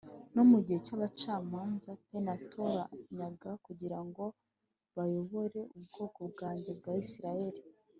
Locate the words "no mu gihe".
0.35-0.79